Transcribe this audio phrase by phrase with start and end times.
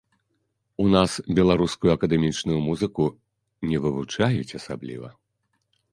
[0.83, 3.03] У нас беларускую акадэмічную музыку
[3.73, 5.07] не вывучаюць асабліва.